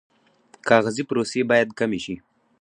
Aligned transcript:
کاغذي 0.67 1.03
پروسې 1.09 1.41
باید 1.49 1.69
کمې 1.79 1.99
شي 2.05 2.15